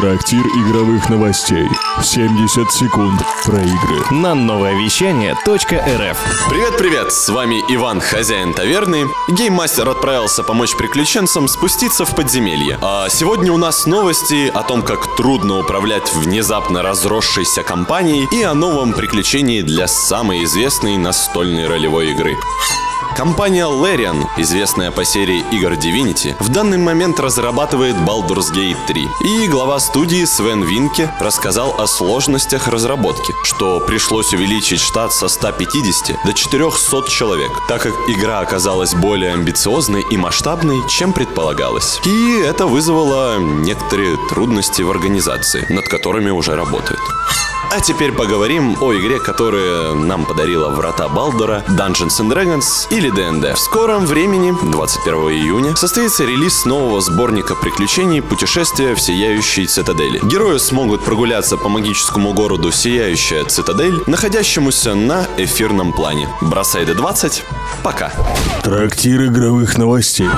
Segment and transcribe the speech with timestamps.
[0.00, 1.68] Трактир игровых новостей.
[2.02, 4.02] 70 секунд про игры.
[4.10, 9.04] На новое вещание .рф Привет-привет, с вами Иван, хозяин таверны.
[9.28, 12.78] Гейммастер отправился помочь приключенцам спуститься в подземелье.
[12.80, 18.54] А сегодня у нас новости о том, как трудно управлять внезапно разросшейся компанией и о
[18.54, 22.38] новом приключении для самой известной настольной ролевой игры.
[23.16, 29.08] Компания Larian, известная по серии игр Divinity, в данный момент разрабатывает Baldur's Gate 3.
[29.24, 36.24] И глава студии Свен Винке рассказал о сложностях разработки, что пришлось увеличить штат со 150
[36.24, 42.00] до 400 человек, так как игра оказалась более амбициозной и масштабной, чем предполагалось.
[42.04, 47.00] И это вызвало некоторые трудности в организации, над которыми уже работают.
[47.72, 53.54] А теперь поговорим о игре, которая нам подарила Врата Балдора, Dungeons and Dragons или D&D.
[53.54, 60.20] В скором времени, 21 июня, состоится релиз нового сборника приключений «Путешествие в Сияющей Цитадели».
[60.24, 66.28] Герои смогут прогуляться по магическому городу Сияющая Цитадель, находящемуся на эфирном плане.
[66.40, 67.44] Бросай D20.
[67.84, 68.12] Пока.
[68.64, 70.28] Трактир игровых новостей.